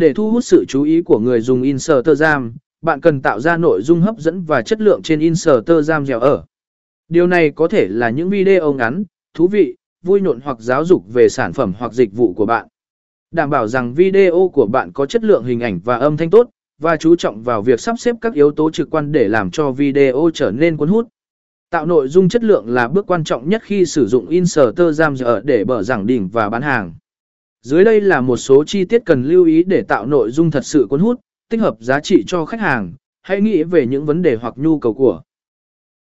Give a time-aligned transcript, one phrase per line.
[0.00, 3.82] Để thu hút sự chú ý của người dùng Instagram, bạn cần tạo ra nội
[3.82, 6.44] dung hấp dẫn và chất lượng trên Instagram dẻo ở.
[7.08, 11.04] Điều này có thể là những video ngắn, thú vị, vui nhộn hoặc giáo dục
[11.12, 12.68] về sản phẩm hoặc dịch vụ của bạn.
[13.30, 16.48] Đảm bảo rằng video của bạn có chất lượng hình ảnh và âm thanh tốt,
[16.78, 19.70] và chú trọng vào việc sắp xếp các yếu tố trực quan để làm cho
[19.70, 21.08] video trở nên cuốn hút.
[21.70, 25.14] Tạo nội dung chất lượng là bước quan trọng nhất khi sử dụng Instagram
[25.44, 26.94] để mở giảng đỉnh và bán hàng.
[27.62, 30.64] Dưới đây là một số chi tiết cần lưu ý để tạo nội dung thật
[30.64, 31.20] sự cuốn hút,
[31.50, 32.92] tích hợp giá trị cho khách hàng.
[33.22, 35.22] Hãy nghĩ về những vấn đề hoặc nhu cầu của